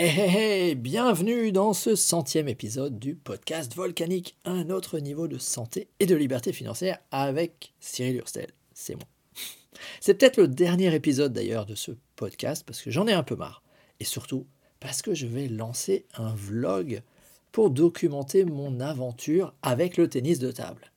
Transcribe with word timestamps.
Hey, 0.00 0.10
hey, 0.10 0.36
hey, 0.36 0.74
bienvenue 0.76 1.50
dans 1.50 1.72
ce 1.72 1.96
centième 1.96 2.46
épisode 2.46 3.00
du 3.00 3.16
podcast 3.16 3.74
Volcanique, 3.74 4.38
un 4.44 4.70
autre 4.70 5.00
niveau 5.00 5.26
de 5.26 5.38
santé 5.38 5.88
et 5.98 6.06
de 6.06 6.14
liberté 6.14 6.52
financière 6.52 7.00
avec 7.10 7.74
Cyril 7.80 8.18
Hurstel, 8.18 8.52
c'est 8.72 8.94
moi. 8.94 9.08
C'est 10.00 10.14
peut-être 10.14 10.36
le 10.36 10.46
dernier 10.46 10.94
épisode 10.94 11.32
d'ailleurs 11.32 11.66
de 11.66 11.74
ce 11.74 11.90
podcast 12.14 12.62
parce 12.64 12.80
que 12.80 12.92
j'en 12.92 13.08
ai 13.08 13.12
un 13.12 13.24
peu 13.24 13.34
marre 13.34 13.64
et 13.98 14.04
surtout 14.04 14.46
parce 14.78 15.02
que 15.02 15.14
je 15.14 15.26
vais 15.26 15.48
lancer 15.48 16.06
un 16.14 16.32
vlog 16.32 17.02
pour 17.50 17.68
documenter 17.68 18.44
mon 18.44 18.78
aventure 18.78 19.52
avec 19.62 19.96
le 19.96 20.08
tennis 20.08 20.38
de 20.38 20.52
table. 20.52 20.92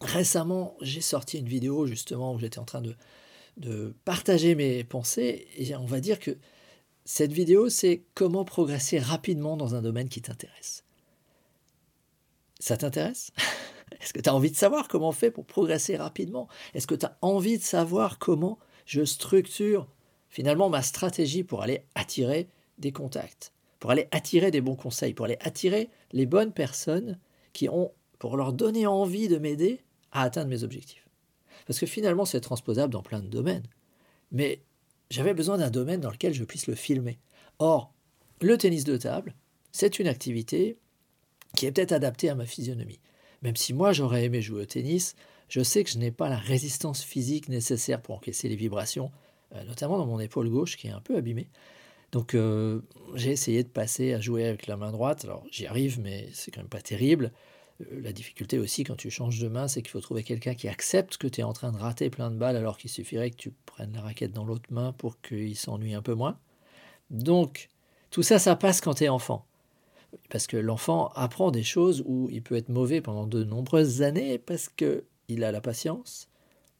Récemment, 0.00 0.76
j'ai 0.80 1.00
sorti 1.00 1.38
une 1.38 1.48
vidéo 1.48 1.88
justement 1.88 2.34
où 2.34 2.38
j'étais 2.38 2.60
en 2.60 2.64
train 2.64 2.82
de, 2.82 2.94
de 3.56 3.96
partager 4.04 4.54
mes 4.54 4.84
pensées 4.84 5.48
et 5.56 5.74
on 5.74 5.86
va 5.86 5.98
dire 5.98 6.20
que 6.20 6.38
cette 7.06 7.32
vidéo, 7.32 7.68
c'est 7.68 8.02
comment 8.14 8.44
progresser 8.44 8.98
rapidement 8.98 9.56
dans 9.56 9.76
un 9.76 9.80
domaine 9.80 10.08
qui 10.08 10.20
t'intéresse. 10.20 10.84
Ça 12.58 12.76
t'intéresse? 12.76 13.30
Est-ce 14.00 14.12
que 14.12 14.20
tu 14.20 14.28
as 14.28 14.34
envie 14.34 14.50
de 14.50 14.56
savoir 14.56 14.88
comment 14.88 15.10
on 15.10 15.12
fait 15.12 15.30
pour 15.30 15.46
progresser 15.46 15.96
rapidement? 15.96 16.48
Est-ce 16.74 16.88
que 16.88 16.96
tu 16.96 17.06
as 17.06 17.16
envie 17.22 17.58
de 17.58 17.62
savoir 17.62 18.18
comment 18.18 18.58
je 18.86 19.04
structure 19.04 19.86
finalement 20.28 20.68
ma 20.68 20.82
stratégie 20.82 21.44
pour 21.44 21.62
aller 21.62 21.84
attirer 21.94 22.48
des 22.78 22.90
contacts, 22.90 23.52
pour 23.78 23.92
aller 23.92 24.08
attirer 24.10 24.50
des 24.50 24.60
bons 24.60 24.74
conseils, 24.74 25.14
pour 25.14 25.26
aller 25.26 25.38
attirer 25.40 25.90
les 26.10 26.26
bonnes 26.26 26.52
personnes 26.52 27.20
qui 27.52 27.68
ont, 27.68 27.92
pour 28.18 28.36
leur 28.36 28.52
donner 28.52 28.88
envie 28.88 29.28
de 29.28 29.38
m'aider 29.38 29.84
à 30.10 30.22
atteindre 30.22 30.50
mes 30.50 30.64
objectifs? 30.64 31.08
Parce 31.68 31.78
que 31.78 31.86
finalement, 31.86 32.24
c'est 32.24 32.40
transposable 32.40 32.92
dans 32.92 33.02
plein 33.02 33.20
de 33.20 33.28
domaines. 33.28 33.68
Mais 34.32 34.60
j'avais 35.10 35.34
besoin 35.34 35.58
d'un 35.58 35.70
domaine 35.70 36.00
dans 36.00 36.10
lequel 36.10 36.34
je 36.34 36.44
puisse 36.44 36.66
le 36.66 36.74
filmer. 36.74 37.18
Or, 37.58 37.92
le 38.40 38.58
tennis 38.58 38.84
de 38.84 38.96
table, 38.96 39.34
c'est 39.72 39.98
une 39.98 40.08
activité 40.08 40.78
qui 41.56 41.66
est 41.66 41.72
peut-être 41.72 41.92
adaptée 41.92 42.28
à 42.28 42.34
ma 42.34 42.46
physionomie. 42.46 43.00
Même 43.42 43.56
si 43.56 43.72
moi 43.72 43.92
j'aurais 43.92 44.24
aimé 44.24 44.42
jouer 44.42 44.62
au 44.62 44.66
tennis, 44.66 45.14
je 45.48 45.62
sais 45.62 45.84
que 45.84 45.90
je 45.90 45.98
n'ai 45.98 46.10
pas 46.10 46.28
la 46.28 46.38
résistance 46.38 47.02
physique 47.02 47.48
nécessaire 47.48 48.02
pour 48.02 48.16
encaisser 48.16 48.48
les 48.48 48.56
vibrations, 48.56 49.10
euh, 49.54 49.64
notamment 49.64 49.98
dans 49.98 50.06
mon 50.06 50.20
épaule 50.20 50.50
gauche 50.50 50.76
qui 50.76 50.88
est 50.88 50.92
un 50.92 51.00
peu 51.00 51.16
abîmée. 51.16 51.48
Donc 52.12 52.34
euh, 52.34 52.80
j'ai 53.14 53.30
essayé 53.30 53.62
de 53.62 53.68
passer 53.68 54.12
à 54.12 54.20
jouer 54.20 54.46
avec 54.46 54.66
la 54.66 54.76
main 54.76 54.92
droite. 54.92 55.24
Alors 55.24 55.44
j'y 55.50 55.66
arrive, 55.66 56.00
mais 56.00 56.28
c'est 56.32 56.50
quand 56.50 56.60
même 56.60 56.68
pas 56.68 56.80
terrible. 56.80 57.32
Euh, 57.80 58.00
la 58.00 58.12
difficulté 58.12 58.58
aussi 58.58 58.84
quand 58.84 58.96
tu 58.96 59.10
changes 59.10 59.40
de 59.40 59.48
main, 59.48 59.68
c'est 59.68 59.82
qu'il 59.82 59.90
faut 59.90 60.00
trouver 60.00 60.22
quelqu'un 60.22 60.54
qui 60.54 60.68
accepte 60.68 61.16
que 61.16 61.26
tu 61.26 61.40
es 61.40 61.44
en 61.44 61.52
train 61.52 61.72
de 61.72 61.78
rater 61.78 62.10
plein 62.10 62.30
de 62.30 62.36
balles 62.36 62.56
alors 62.56 62.78
qu'il 62.78 62.90
suffirait 62.90 63.30
que 63.30 63.36
tu 63.36 63.52
prennes 63.66 63.92
la 63.92 64.02
raquette 64.02 64.32
dans 64.32 64.44
l'autre 64.44 64.72
main 64.72 64.92
pour 64.92 65.20
qu'il 65.20 65.56
s'ennuie 65.56 65.94
un 65.94 66.02
peu 66.02 66.14
moins. 66.14 66.38
Donc, 67.10 67.70
tout 68.10 68.22
ça, 68.22 68.38
ça 68.38 68.56
passe 68.56 68.80
quand 68.80 68.94
tu 68.94 69.04
es 69.04 69.08
enfant. 69.08 69.46
Parce 70.30 70.46
que 70.46 70.56
l'enfant 70.56 71.08
apprend 71.14 71.50
des 71.50 71.62
choses 71.62 72.02
où 72.06 72.28
il 72.30 72.42
peut 72.42 72.56
être 72.56 72.68
mauvais 72.68 73.00
pendant 73.00 73.26
de 73.26 73.44
nombreuses 73.44 74.02
années 74.02 74.38
parce 74.38 74.68
qu'il 74.68 75.44
a 75.44 75.52
la 75.52 75.60
patience, 75.60 76.28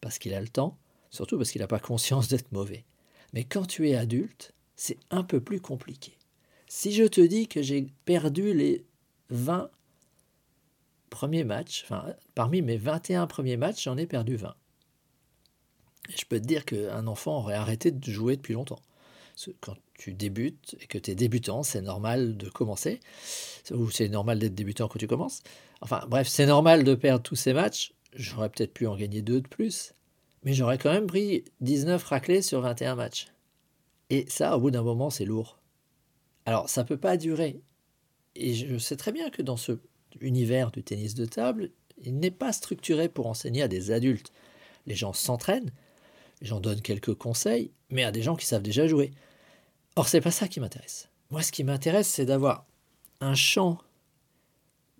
parce 0.01 0.19
qu'il 0.19 0.35
a 0.35 0.41
le 0.41 0.49
temps, 0.49 0.79
surtout 1.11 1.37
parce 1.37 1.51
qu'il 1.51 1.61
n'a 1.61 1.67
pas 1.67 1.79
conscience 1.79 2.29
d'être 2.29 2.53
mauvais. 2.53 2.85
Mais 3.35 3.45
quand 3.45 3.67
tu 3.67 3.89
es 3.89 3.97
adulte, 3.97 4.55
c'est 4.77 4.99
un 5.11 5.23
peu 5.23 5.41
plus 5.41 5.61
compliqué. 5.61 6.17
Si 6.69 6.93
je 6.93 7.05
te 7.05 7.21
dis 7.21 7.49
que 7.49 7.63
j'ai 7.63 7.89
perdu 8.05 8.55
les 8.55 8.85
20 9.31 9.71
premiers 11.11 11.45
matchs, 11.45 11.83
enfin, 11.85 12.15
parmi 12.35 12.63
mes 12.63 12.77
21 12.77 13.27
premiers 13.27 13.57
matchs, 13.57 13.85
j'en 13.85 13.97
ai 13.97 14.07
perdu 14.07 14.37
20. 14.37 14.55
je 16.09 16.25
peux 16.25 16.41
te 16.41 16.47
dire 16.47 16.65
qu'un 16.65 17.07
enfant 17.07 17.39
aurait 17.39 17.55
arrêté 17.55 17.91
de 17.91 18.11
jouer 18.11 18.37
depuis 18.37 18.55
longtemps. 18.55 18.81
quand 19.61 19.77
tu 19.95 20.13
débutes 20.13 20.77
et 20.81 20.87
que 20.87 20.99
tu 20.99 21.11
es 21.11 21.15
débutant, 21.15 21.63
c'est 21.63 21.83
normal 21.83 22.37
de 22.37 22.49
commencer, 22.49 23.01
ou 23.71 23.91
c'est 23.91 24.09
normal 24.09 24.39
d'être 24.39 24.55
débutant 24.55 24.89
quand 24.89 24.99
tu 24.99 25.07
commences. 25.07 25.43
Enfin 25.81 26.05
bref, 26.09 26.29
c'est 26.29 26.47
normal 26.47 26.85
de 26.85 26.95
perdre 26.95 27.23
tous 27.23 27.37
ces 27.37 27.53
matchs. 27.53 27.93
J'aurais 28.15 28.49
peut-être 28.49 28.73
pu 28.73 28.87
en 28.87 28.97
gagner 28.97 29.23
deux 29.23 29.41
de 29.41 29.49
plus, 29.49 29.95
mais 30.45 30.55
j'aurais 30.55 30.79
quand 30.79 30.93
même 30.93 31.07
pris 31.07 31.45
19 31.61 32.03
raclés 32.05 32.43
sur 32.43 32.61
21 32.61 32.95
matchs. 32.95 33.29
Et 34.11 34.25
ça, 34.29 34.57
au 34.57 34.61
bout 34.61 34.71
d'un 34.71 34.83
moment, 34.83 35.11
c'est 35.11 35.25
lourd. 35.25 35.59
Alors, 36.45 36.69
ça 36.69 36.83
ne 36.83 36.89
peut 36.89 36.97
pas 36.97 37.17
durer. 37.17 37.61
Et 38.37 38.55
je 38.55 38.79
sais 38.79 38.97
très 38.97 39.13
bien 39.13 39.31
que 39.31 39.43
dans 39.43 39.57
ce 39.57 39.73
univers 40.21 40.71
du 40.71 40.83
tennis 40.83 41.15
de 41.15 41.27
table, 41.27 41.71
il 42.03 42.19
n'est 42.19 42.31
pas 42.31 42.53
structuré 42.53 43.09
pour 43.09 43.27
enseigner 43.27 43.63
à 43.63 43.69
des 43.69 43.91
adultes. 43.91 44.33
Les 44.87 44.95
gens 44.95 45.13
s'entraînent, 45.13 45.73
les 46.41 46.47
gens 46.47 46.61
donnent 46.61 46.83
quelques 46.83 47.15
conseils, 47.15 47.71
mais 47.91 48.05
à 48.05 48.13
des 48.13 48.23
gens 48.23 48.37
qui 48.37 48.47
savent 48.47 48.63
déjà 48.63 48.87
jouer. 48.87 49.13
Or, 49.97 50.09
c'est 50.09 50.21
pas 50.21 50.31
ça 50.31 50.49
qui 50.49 50.61
m'intéresse. 50.61 51.09
Moi, 51.31 51.43
ce 51.43 51.53
qui 51.53 51.65
m'intéresse, 51.65 52.09
c'est 52.09 52.27
d'avoir 52.27 52.67
un 53.21 53.35
champ 53.35 53.79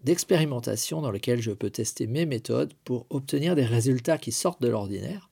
d'expérimentation 0.03 1.01
dans 1.01 1.11
lequel 1.11 1.41
je 1.41 1.53
peux 1.53 1.71
tester 1.71 2.07
mes 2.07 2.27
méthodes 2.27 2.73
pour 2.85 3.07
obtenir 3.11 3.55
des 3.55 3.65
résultats 3.65 4.19
qui 4.19 4.33
sortent 4.33 4.63
de 4.63 4.69
l'ordinaire, 4.69 5.31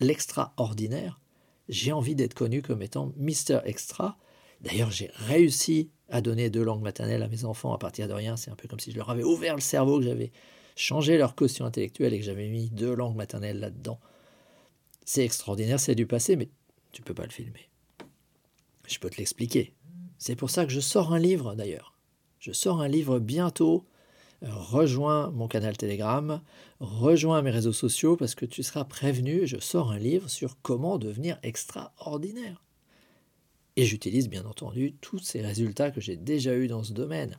l'extraordinaire. 0.00 1.20
J'ai 1.68 1.92
envie 1.92 2.14
d'être 2.14 2.34
connu 2.34 2.62
comme 2.62 2.82
étant 2.82 3.12
Mister 3.16 3.60
Extra. 3.64 4.18
D'ailleurs, 4.60 4.90
j'ai 4.90 5.10
réussi 5.14 5.90
à 6.08 6.20
donner 6.20 6.50
deux 6.50 6.62
langues 6.62 6.82
maternelles 6.82 7.22
à 7.22 7.28
mes 7.28 7.44
enfants 7.44 7.72
à 7.72 7.78
partir 7.78 8.08
de 8.08 8.12
rien. 8.12 8.36
C'est 8.36 8.50
un 8.50 8.56
peu 8.56 8.68
comme 8.68 8.80
si 8.80 8.92
je 8.92 8.96
leur 8.96 9.10
avais 9.10 9.24
ouvert 9.24 9.54
le 9.54 9.60
cerveau, 9.60 9.98
que 9.98 10.04
j'avais 10.04 10.32
changé 10.76 11.18
leur 11.18 11.34
caution 11.34 11.64
intellectuelle 11.64 12.14
et 12.14 12.18
que 12.18 12.24
j'avais 12.24 12.48
mis 12.48 12.70
deux 12.70 12.94
langues 12.94 13.16
maternelles 13.16 13.60
là-dedans. 13.60 13.98
C'est 15.04 15.24
extraordinaire, 15.24 15.80
c'est 15.80 15.94
du 15.94 16.06
passé, 16.06 16.36
mais 16.36 16.48
tu 16.92 17.02
peux 17.02 17.14
pas 17.14 17.24
le 17.24 17.30
filmer. 17.30 17.68
Je 18.86 18.98
peux 18.98 19.10
te 19.10 19.16
l'expliquer. 19.16 19.74
C'est 20.18 20.36
pour 20.36 20.50
ça 20.50 20.64
que 20.64 20.72
je 20.72 20.80
sors 20.80 21.12
un 21.12 21.18
livre 21.18 21.54
d'ailleurs. 21.54 21.94
Je 22.38 22.52
sors 22.52 22.80
un 22.80 22.88
livre 22.88 23.18
bientôt. 23.18 23.84
Rejoins 24.42 25.30
mon 25.30 25.48
canal 25.48 25.76
Telegram, 25.78 26.42
rejoins 26.78 27.40
mes 27.40 27.50
réseaux 27.50 27.72
sociaux 27.72 28.16
parce 28.16 28.34
que 28.34 28.44
tu 28.44 28.62
seras 28.62 28.84
prévenu. 28.84 29.46
Je 29.46 29.58
sors 29.58 29.90
un 29.90 29.98
livre 29.98 30.28
sur 30.28 30.60
comment 30.60 30.98
devenir 30.98 31.38
extraordinaire. 31.42 32.65
Et 33.76 33.84
j'utilise 33.84 34.28
bien 34.28 34.44
entendu 34.46 34.94
tous 35.00 35.18
ces 35.18 35.42
résultats 35.42 35.90
que 35.90 36.00
j'ai 36.00 36.16
déjà 36.16 36.54
eus 36.54 36.66
dans 36.66 36.82
ce 36.82 36.92
domaine. 36.92 37.38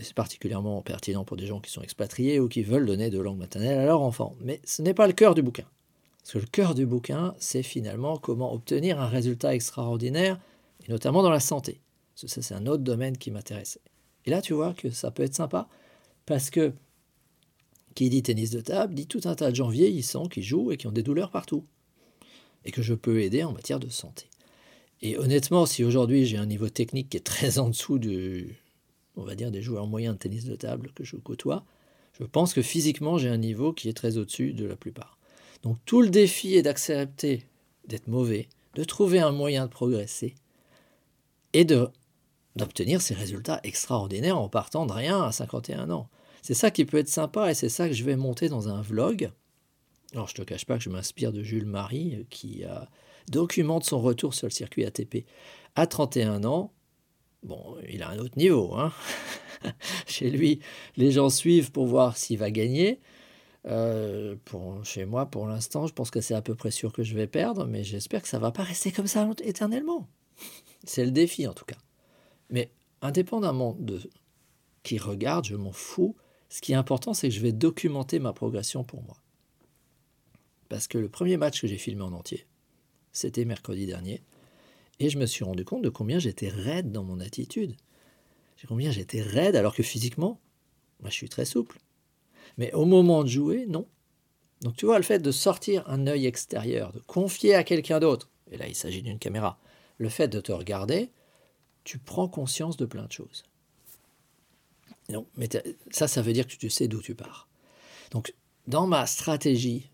C'est 0.00 0.14
particulièrement 0.14 0.80
pertinent 0.82 1.24
pour 1.24 1.36
des 1.36 1.46
gens 1.46 1.60
qui 1.60 1.70
sont 1.70 1.82
expatriés 1.82 2.40
ou 2.40 2.48
qui 2.48 2.62
veulent 2.62 2.86
donner 2.86 3.10
de 3.10 3.20
langue 3.20 3.38
maternelle 3.38 3.78
à 3.78 3.84
leurs 3.84 4.00
enfants. 4.00 4.34
Mais 4.40 4.60
ce 4.64 4.82
n'est 4.82 4.94
pas 4.94 5.06
le 5.06 5.12
cœur 5.12 5.34
du 5.34 5.42
bouquin. 5.42 5.66
Parce 6.22 6.32
que 6.32 6.38
le 6.38 6.46
cœur 6.46 6.74
du 6.74 6.86
bouquin, 6.86 7.34
c'est 7.38 7.62
finalement 7.62 8.16
comment 8.16 8.52
obtenir 8.52 9.00
un 9.00 9.08
résultat 9.08 9.54
extraordinaire, 9.54 10.40
et 10.86 10.90
notamment 10.90 11.22
dans 11.22 11.30
la 11.30 11.40
santé. 11.40 11.80
ça, 12.14 12.42
c'est 12.42 12.54
un 12.54 12.66
autre 12.66 12.82
domaine 12.82 13.16
qui 13.16 13.30
m'intéresse. 13.30 13.78
Et 14.24 14.30
là, 14.30 14.42
tu 14.42 14.54
vois 14.54 14.74
que 14.74 14.90
ça 14.90 15.10
peut 15.10 15.22
être 15.22 15.34
sympa, 15.34 15.68
parce 16.26 16.50
que 16.50 16.72
qui 17.94 18.08
dit 18.08 18.22
tennis 18.22 18.50
de 18.50 18.60
table 18.60 18.94
dit 18.94 19.06
tout 19.06 19.22
un 19.24 19.34
tas 19.34 19.50
de 19.50 19.56
gens 19.56 19.68
vieillissants 19.68 20.26
qui 20.26 20.42
jouent 20.42 20.70
et 20.72 20.76
qui 20.76 20.86
ont 20.86 20.92
des 20.92 21.02
douleurs 21.02 21.30
partout. 21.30 21.66
Et 22.64 22.70
que 22.70 22.82
je 22.82 22.94
peux 22.94 23.20
aider 23.20 23.42
en 23.42 23.52
matière 23.52 23.80
de 23.80 23.88
santé. 23.88 24.29
Et 25.02 25.16
honnêtement, 25.16 25.66
si 25.66 25.84
aujourd'hui 25.84 26.26
j'ai 26.26 26.36
un 26.36 26.46
niveau 26.46 26.68
technique 26.68 27.08
qui 27.10 27.16
est 27.16 27.26
très 27.26 27.58
en 27.58 27.68
dessous 27.68 27.98
du, 27.98 28.56
on 29.16 29.22
va 29.22 29.34
dire, 29.34 29.50
des 29.50 29.62
joueurs 29.62 29.86
moyens 29.86 30.14
de 30.14 30.18
tennis 30.18 30.44
de 30.44 30.56
table 30.56 30.92
que 30.94 31.04
je 31.04 31.16
côtoie, 31.16 31.64
je 32.18 32.24
pense 32.24 32.52
que 32.52 32.62
physiquement 32.62 33.16
j'ai 33.16 33.28
un 33.28 33.38
niveau 33.38 33.72
qui 33.72 33.88
est 33.88 33.94
très 33.94 34.18
au-dessus 34.18 34.52
de 34.52 34.66
la 34.66 34.76
plupart. 34.76 35.18
Donc 35.62 35.78
tout 35.84 36.02
le 36.02 36.10
défi 36.10 36.54
est 36.54 36.62
d'accepter 36.62 37.46
d'être 37.86 38.08
mauvais, 38.08 38.48
de 38.74 38.84
trouver 38.84 39.20
un 39.20 39.32
moyen 39.32 39.66
de 39.66 39.70
progresser 39.70 40.34
et 41.52 41.64
de 41.64 41.88
d'obtenir 42.56 43.00
ces 43.00 43.14
résultats 43.14 43.60
extraordinaires 43.62 44.36
en 44.36 44.48
partant 44.48 44.84
de 44.84 44.92
rien 44.92 45.22
à 45.22 45.30
51 45.30 45.88
ans. 45.90 46.08
C'est 46.42 46.54
ça 46.54 46.70
qui 46.70 46.84
peut 46.84 46.98
être 46.98 47.08
sympa 47.08 47.50
et 47.50 47.54
c'est 47.54 47.68
ça 47.68 47.88
que 47.88 47.94
je 47.94 48.04
vais 48.04 48.16
monter 48.16 48.48
dans 48.48 48.68
un 48.68 48.82
vlog. 48.82 49.30
Alors 50.12 50.28
je 50.28 50.34
te 50.34 50.42
cache 50.42 50.66
pas 50.66 50.76
que 50.76 50.84
je 50.84 50.90
m'inspire 50.90 51.32
de 51.32 51.42
Jules 51.42 51.66
Marie 51.66 52.26
qui 52.30 52.64
a 52.64 52.88
documente 53.28 53.84
son 53.84 54.00
retour 54.00 54.34
sur 54.34 54.46
le 54.46 54.52
circuit 54.52 54.84
ATP. 54.84 55.24
À 55.76 55.86
31 55.86 56.44
ans, 56.44 56.72
bon, 57.42 57.76
il 57.88 58.02
a 58.02 58.10
un 58.10 58.18
autre 58.18 58.36
niveau. 58.36 58.74
Hein 58.74 58.92
chez 60.06 60.30
lui, 60.30 60.60
les 60.96 61.12
gens 61.12 61.30
suivent 61.30 61.70
pour 61.70 61.86
voir 61.86 62.16
s'il 62.16 62.38
va 62.38 62.50
gagner. 62.50 63.00
Euh, 63.66 64.36
chez 64.84 65.04
moi, 65.04 65.26
pour 65.26 65.46
l'instant, 65.46 65.86
je 65.86 65.92
pense 65.92 66.10
que 66.10 66.20
c'est 66.20 66.34
à 66.34 66.42
peu 66.42 66.54
près 66.54 66.70
sûr 66.70 66.92
que 66.92 67.02
je 67.02 67.14
vais 67.14 67.26
perdre, 67.26 67.66
mais 67.66 67.84
j'espère 67.84 68.22
que 68.22 68.28
ça 68.28 68.38
ne 68.38 68.42
va 68.42 68.52
pas 68.52 68.62
rester 68.62 68.90
comme 68.90 69.06
ça 69.06 69.28
éternellement. 69.44 70.08
C'est 70.84 71.04
le 71.04 71.10
défi 71.10 71.46
en 71.46 71.52
tout 71.52 71.66
cas. 71.66 71.76
Mais 72.48 72.72
indépendamment 73.02 73.76
de 73.78 74.00
qui 74.82 74.96
regarde, 74.96 75.44
je 75.44 75.56
m'en 75.56 75.72
fous. 75.72 76.16
Ce 76.48 76.62
qui 76.62 76.72
est 76.72 76.76
important, 76.76 77.12
c'est 77.12 77.28
que 77.28 77.34
je 77.34 77.40
vais 77.40 77.52
documenter 77.52 78.18
ma 78.18 78.32
progression 78.32 78.82
pour 78.82 79.02
moi. 79.02 79.16
Parce 80.70 80.88
que 80.88 80.96
le 80.96 81.10
premier 81.10 81.36
match 81.36 81.60
que 81.60 81.66
j'ai 81.66 81.76
filmé 81.76 82.02
en 82.02 82.12
entier, 82.12 82.46
c'était 83.12 83.44
mercredi 83.44 83.86
dernier. 83.86 84.22
Et 85.00 85.10
je 85.10 85.18
me 85.18 85.26
suis 85.26 85.44
rendu 85.44 85.64
compte 85.64 85.82
de 85.82 85.88
combien 85.88 86.18
j'étais 86.18 86.48
raide 86.48 86.92
dans 86.92 87.04
mon 87.04 87.20
attitude. 87.20 87.76
Combien 88.68 88.90
j'étais 88.90 89.20
raide 89.20 89.56
alors 89.56 89.74
que 89.74 89.82
physiquement, 89.82 90.38
moi, 91.00 91.10
je 91.10 91.14
suis 91.14 91.28
très 91.28 91.44
souple. 91.44 91.78
Mais 92.56 92.72
au 92.72 92.84
moment 92.84 93.24
de 93.24 93.28
jouer, 93.28 93.66
non. 93.66 93.86
Donc 94.60 94.76
tu 94.76 94.86
vois, 94.86 94.98
le 94.98 95.04
fait 95.04 95.18
de 95.18 95.32
sortir 95.32 95.82
un 95.88 96.06
œil 96.06 96.26
extérieur, 96.26 96.92
de 96.92 97.00
confier 97.00 97.54
à 97.54 97.64
quelqu'un 97.64 97.98
d'autre, 97.98 98.28
et 98.50 98.58
là 98.58 98.68
il 98.68 98.74
s'agit 98.74 99.02
d'une 99.02 99.18
caméra, 99.18 99.58
le 99.96 100.10
fait 100.10 100.28
de 100.28 100.40
te 100.40 100.52
regarder, 100.52 101.10
tu 101.84 101.98
prends 101.98 102.28
conscience 102.28 102.76
de 102.76 102.84
plein 102.84 103.06
de 103.06 103.12
choses. 103.12 103.44
Non, 105.08 105.26
mais 105.36 105.48
ça, 105.90 106.06
ça 106.06 106.22
veut 106.22 106.34
dire 106.34 106.46
que 106.46 106.54
tu 106.54 106.68
sais 106.68 106.86
d'où 106.86 107.00
tu 107.00 107.14
pars. 107.14 107.48
Donc, 108.10 108.34
dans 108.66 108.86
ma 108.86 109.06
stratégie, 109.06 109.90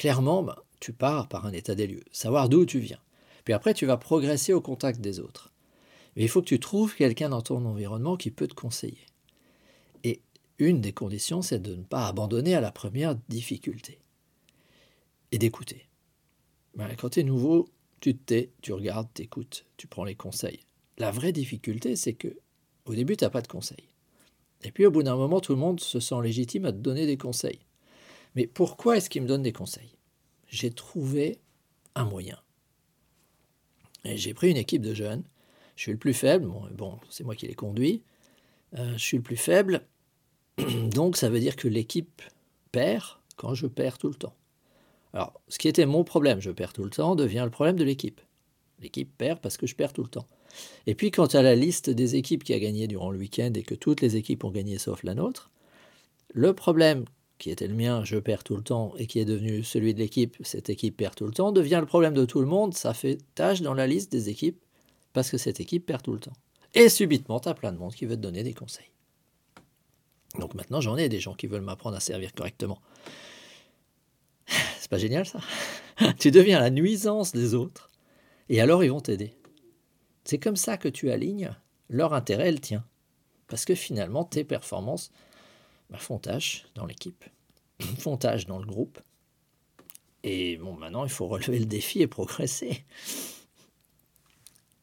clairement, 0.00 0.42
ben, 0.42 0.56
tu 0.80 0.94
pars 0.94 1.28
par 1.28 1.44
un 1.44 1.52
état 1.52 1.74
des 1.74 1.86
lieux, 1.86 2.04
savoir 2.10 2.48
d'où 2.48 2.64
tu 2.64 2.78
viens. 2.78 3.00
Puis 3.44 3.52
après, 3.52 3.74
tu 3.74 3.84
vas 3.84 3.98
progresser 3.98 4.54
au 4.54 4.62
contact 4.62 4.98
des 5.02 5.20
autres. 5.20 5.52
Mais 6.16 6.22
il 6.22 6.28
faut 6.28 6.40
que 6.40 6.46
tu 6.46 6.58
trouves 6.58 6.96
quelqu'un 6.96 7.28
dans 7.28 7.42
ton 7.42 7.62
environnement 7.66 8.16
qui 8.16 8.30
peut 8.30 8.48
te 8.48 8.54
conseiller. 8.54 9.04
Et 10.02 10.22
une 10.58 10.80
des 10.80 10.94
conditions, 10.94 11.42
c'est 11.42 11.60
de 11.60 11.74
ne 11.74 11.82
pas 11.82 12.06
abandonner 12.06 12.54
à 12.54 12.62
la 12.62 12.72
première 12.72 13.14
difficulté. 13.28 13.98
Et 15.32 15.38
d'écouter. 15.38 15.86
Ben, 16.76 16.88
quand 16.96 17.10
tu 17.10 17.20
es 17.20 17.24
nouveau, 17.24 17.68
tu 18.00 18.16
te 18.16 18.24
tais, 18.24 18.52
tu 18.62 18.72
regardes, 18.72 19.08
tu 19.12 19.20
écoutes, 19.20 19.66
tu 19.76 19.86
prends 19.86 20.04
les 20.04 20.14
conseils. 20.14 20.60
La 20.96 21.10
vraie 21.10 21.32
difficulté, 21.32 21.94
c'est 21.94 22.14
que 22.14 22.38
au 22.86 22.94
début, 22.94 23.18
tu 23.18 23.24
n'as 23.24 23.30
pas 23.30 23.42
de 23.42 23.48
conseils. 23.48 23.90
Et 24.64 24.72
puis 24.72 24.86
au 24.86 24.90
bout 24.90 25.02
d'un 25.02 25.16
moment, 25.16 25.40
tout 25.40 25.52
le 25.52 25.58
monde 25.58 25.78
se 25.78 26.00
sent 26.00 26.22
légitime 26.22 26.64
à 26.64 26.72
te 26.72 26.78
donner 26.78 27.04
des 27.04 27.18
conseils. 27.18 27.60
Mais 28.34 28.46
pourquoi 28.46 28.96
est-ce 28.96 29.10
qu'il 29.10 29.22
me 29.22 29.28
donne 29.28 29.42
des 29.42 29.52
conseils? 29.52 29.96
J'ai 30.48 30.70
trouvé 30.70 31.38
un 31.94 32.04
moyen. 32.04 32.38
J'ai 34.04 34.34
pris 34.34 34.50
une 34.50 34.56
équipe 34.56 34.82
de 34.82 34.94
jeunes. 34.94 35.24
Je 35.76 35.82
suis 35.82 35.92
le 35.92 35.98
plus 35.98 36.14
faible. 36.14 36.48
Bon, 36.72 36.98
c'est 37.08 37.24
moi 37.24 37.34
qui 37.34 37.46
les 37.46 37.54
conduis. 37.54 38.02
Euh, 38.78 38.92
je 38.92 39.02
suis 39.02 39.16
le 39.16 39.22
plus 39.22 39.36
faible. 39.36 39.86
Donc 40.90 41.16
ça 41.16 41.28
veut 41.28 41.40
dire 41.40 41.56
que 41.56 41.68
l'équipe 41.68 42.22
perd 42.72 43.04
quand 43.36 43.54
je 43.54 43.66
perds 43.66 43.98
tout 43.98 44.08
le 44.08 44.14
temps. 44.14 44.34
Alors, 45.12 45.40
ce 45.48 45.58
qui 45.58 45.68
était 45.68 45.86
mon 45.86 46.04
problème, 46.04 46.40
je 46.40 46.50
perds 46.50 46.72
tout 46.72 46.84
le 46.84 46.90
temps, 46.90 47.16
devient 47.16 47.42
le 47.44 47.50
problème 47.50 47.76
de 47.76 47.84
l'équipe. 47.84 48.20
L'équipe 48.80 49.10
perd 49.16 49.40
parce 49.40 49.56
que 49.56 49.66
je 49.66 49.74
perds 49.74 49.92
tout 49.92 50.02
le 50.02 50.08
temps. 50.08 50.26
Et 50.86 50.94
puis, 50.94 51.10
quand 51.10 51.28
tu 51.28 51.36
as 51.36 51.42
la 51.42 51.54
liste 51.54 51.90
des 51.90 52.16
équipes 52.16 52.44
qui 52.44 52.54
a 52.54 52.58
gagné 52.58 52.86
durant 52.86 53.10
le 53.10 53.18
week-end 53.18 53.52
et 53.54 53.62
que 53.62 53.74
toutes 53.74 54.00
les 54.00 54.16
équipes 54.16 54.44
ont 54.44 54.50
gagné 54.50 54.78
sauf 54.78 55.02
la 55.02 55.14
nôtre, 55.14 55.50
le 56.32 56.54
problème 56.54 57.04
qui 57.40 57.50
était 57.50 57.66
le 57.66 57.74
mien, 57.74 58.04
je 58.04 58.18
perds 58.18 58.44
tout 58.44 58.54
le 58.54 58.62
temps, 58.62 58.94
et 58.98 59.06
qui 59.06 59.18
est 59.18 59.24
devenu 59.24 59.64
celui 59.64 59.94
de 59.94 59.98
l'équipe, 59.98 60.36
cette 60.42 60.68
équipe 60.68 60.98
perd 60.98 61.14
tout 61.14 61.26
le 61.26 61.32
temps, 61.32 61.50
devient 61.50 61.78
le 61.80 61.86
problème 61.86 62.14
de 62.14 62.24
tout 62.24 62.40
le 62.40 62.46
monde, 62.46 62.74
ça 62.74 62.94
fait 62.94 63.18
tâche 63.34 63.62
dans 63.62 63.74
la 63.74 63.86
liste 63.86 64.12
des 64.12 64.28
équipes, 64.28 64.60
parce 65.12 65.30
que 65.30 65.38
cette 65.38 65.58
équipe 65.58 65.86
perd 65.86 66.02
tout 66.02 66.12
le 66.12 66.20
temps. 66.20 66.34
Et 66.74 66.88
subitement, 66.88 67.40
tu 67.40 67.48
as 67.48 67.54
plein 67.54 67.72
de 67.72 67.78
monde 67.78 67.94
qui 67.94 68.04
veut 68.04 68.14
te 68.14 68.20
donner 68.20 68.42
des 68.42 68.52
conseils. 68.54 68.90
Donc 70.38 70.54
maintenant, 70.54 70.80
j'en 70.80 70.96
ai 70.96 71.08
des 71.08 71.18
gens 71.18 71.34
qui 71.34 71.48
veulent 71.48 71.62
m'apprendre 71.62 71.96
à 71.96 72.00
servir 72.00 72.32
correctement. 72.32 72.78
C'est 74.78 74.90
pas 74.90 74.98
génial 74.98 75.26
ça? 75.26 75.40
Tu 76.18 76.30
deviens 76.30 76.60
la 76.60 76.70
nuisance 76.70 77.32
des 77.32 77.54
autres, 77.54 77.90
et 78.48 78.60
alors 78.60 78.84
ils 78.84 78.90
vont 78.90 79.00
t'aider. 79.00 79.34
C'est 80.24 80.38
comme 80.38 80.56
ça 80.56 80.76
que 80.76 80.88
tu 80.88 81.10
alignes 81.10 81.50
leur 81.88 82.12
intérêt 82.12 82.50
et 82.50 82.52
le 82.52 82.58
tien. 82.58 82.84
Parce 83.48 83.64
que 83.64 83.74
finalement, 83.74 84.24
tes 84.24 84.44
performances 84.44 85.10
bah, 85.90 85.98
font 85.98 86.18
tâche 86.18 86.66
dans 86.74 86.86
l'équipe, 86.86 87.24
font 87.98 88.16
tâche 88.16 88.46
dans 88.46 88.58
le 88.58 88.66
groupe. 88.66 89.00
Et 90.22 90.56
bon, 90.58 90.74
maintenant, 90.74 91.04
il 91.04 91.10
faut 91.10 91.26
relever 91.26 91.58
le 91.58 91.64
défi 91.64 92.02
et 92.02 92.06
progresser. 92.06 92.84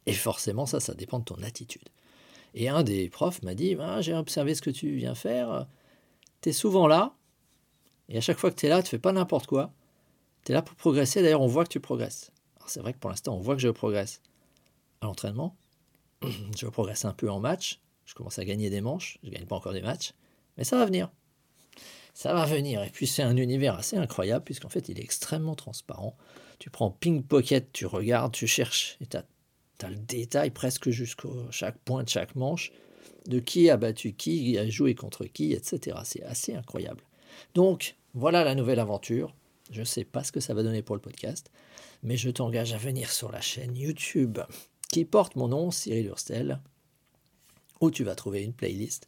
Et 0.06 0.14
forcément, 0.14 0.66
ça, 0.66 0.80
ça 0.80 0.94
dépend 0.94 1.20
de 1.20 1.26
ton 1.26 1.42
attitude. 1.44 1.90
Et 2.56 2.70
un 2.70 2.82
des 2.82 3.10
profs 3.10 3.44
m'a 3.44 3.54
dit 3.54 3.76
ah, 3.80 4.02
J'ai 4.02 4.14
observé 4.14 4.56
ce 4.56 4.62
que 4.62 4.70
tu 4.70 4.96
viens 4.96 5.16
faire. 5.16 5.68
Tu 6.42 6.50
es 6.50 6.54
souvent 6.54 6.88
là. 6.88 7.14
Et 8.10 8.18
à 8.18 8.22
chaque 8.22 8.38
fois 8.38 8.50
que 8.50 8.56
tu 8.56 8.66
es 8.66 8.70
là, 8.70 8.82
tu 8.82 8.90
fais 8.90 9.00
pas 9.00 9.12
n'importe 9.12 9.48
quoi. 9.48 9.72
Tu 10.46 10.52
es 10.52 10.56
là 10.56 10.62
pour 10.62 10.76
progresser. 10.76 11.22
D'ailleurs, 11.22 11.42
on 11.42 11.48
voit 11.48 11.66
que 11.66 11.70
tu 11.70 11.80
progresses. 11.80 12.32
Alors, 12.56 12.70
c'est 12.70 12.80
vrai 12.80 12.94
que 12.94 13.00
pour 13.00 13.10
l'instant, 13.10 13.36
on 13.36 13.40
voit 13.42 13.56
que 13.56 13.62
je 13.62 13.70
progresse 13.70 14.22
à 15.02 15.06
l'entraînement. 15.06 15.56
Je 16.58 16.66
progresse 16.66 17.06
un 17.06 17.14
peu 17.14 17.30
en 17.30 17.40
match. 17.40 17.80
Je 18.06 18.16
commence 18.16 18.40
à 18.40 18.46
gagner 18.46 18.72
des 18.72 18.82
manches. 18.82 19.20
Je 19.22 19.30
ne 19.30 19.36
gagne 19.36 19.46
pas 19.46 19.56
encore 19.56 19.74
des 19.74 19.84
matchs. 19.84 20.14
Mais 20.58 20.64
ça 20.64 20.78
va 20.78 20.86
venir. 20.86 21.10
Ça 22.14 22.34
va 22.34 22.46
venir. 22.46 22.84
Et 22.84 22.90
puis 22.90 23.06
c'est 23.06 23.22
un 23.22 23.38
univers 23.38 23.76
assez 23.76 23.96
incroyable 23.96 24.44
puisqu'en 24.44 24.70
fait 24.70 24.90
il 24.90 25.00
est 25.00 25.04
extrêmement 25.04 25.56
transparent. 25.56 26.18
Tu 26.60 26.70
prends 26.70 26.90
Ping 26.90 27.22
Pocket, 27.22 27.72
tu 27.72 27.86
regardes, 27.86 28.34
tu 28.34 28.48
cherches 28.48 28.98
et 29.02 29.06
tu 29.06 29.18
as, 29.18 29.90
le 29.90 29.96
détail 29.96 30.50
presque 30.50 30.90
jusqu'à 30.90 31.30
chaque 31.52 31.78
point 31.78 32.04
de 32.04 32.10
chaque 32.10 32.36
manche 32.36 32.72
de 33.28 33.40
qui 33.40 33.70
a 33.70 33.78
battu 33.78 34.14
qui, 34.14 34.44
qui 34.44 34.58
a 34.58 34.68
joué 34.68 34.96
contre 34.96 35.26
qui, 35.26 35.54
etc. 35.54 35.98
C'est 36.04 36.24
assez 36.24 36.56
incroyable. 36.56 37.04
Donc 37.54 37.96
voilà 38.16 38.44
la 38.44 38.56
nouvelle 38.56 38.80
aventure. 38.80 39.36
Je 39.70 39.82
ne 39.82 39.86
sais 39.86 40.06
pas 40.06 40.24
ce 40.24 40.32
que 40.32 40.40
ça 40.40 40.54
va 40.54 40.64
donner 40.64 40.82
pour 40.82 40.96
le 40.96 41.02
podcast, 41.02 41.52
mais 42.02 42.18
je 42.18 42.30
t'engage 42.30 42.74
à 42.74 42.78
venir 42.78 43.12
sur 43.12 43.32
la 43.32 43.42
chaîne 43.42 43.76
YouTube 43.76 44.40
qui 44.90 45.06
porte 45.06 45.36
mon 45.36 45.50
nom, 45.50 45.72
Cyril 45.72 46.08
Hurstel, 46.08 46.60
où 47.82 47.92
tu 47.92 48.04
vas 48.04 48.16
trouver 48.16 48.44
une 48.44 48.54
playlist 48.54 49.08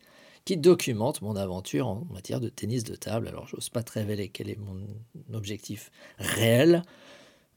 qui 0.50 0.58
documente 0.58 1.22
mon 1.22 1.36
aventure 1.36 1.88
en 1.88 2.08
matière 2.10 2.40
de 2.40 2.50
tennis 2.50 2.84
de 2.84 2.96
table. 2.96 3.28
Alors, 3.28 3.48
j'ose 3.48 3.70
pas 3.70 3.84
te 3.84 3.92
révéler 3.92 4.30
quel 4.30 4.50
est 4.50 4.58
mon 4.58 4.80
objectif 5.32 5.92
réel. 6.18 6.82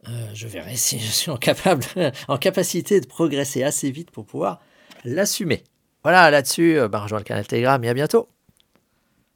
Euh, 0.09 0.11
je 0.35 0.47
verrai 0.47 0.77
si 0.77 0.99
je 0.99 1.11
suis 1.11 1.31
en, 1.31 1.39
capable, 1.39 1.87
capacité 2.41 3.01
de 3.01 3.07
progresser 3.07 3.63
assez 3.63 3.91
vite 3.91 4.11
pour 4.11 4.27
pouvoir 4.27 4.61
l'assumer. 5.07 5.65
Voilà, 6.03 6.31
là-dessus, 6.31 6.79
euh, 6.79 6.89
bah, 6.89 7.01
rejoins 7.01 7.21
le 7.21 7.25
canal 7.25 7.47
Telegram 7.47 7.83
et 7.83 7.89
à 7.89 7.95
bientôt. 7.95 8.29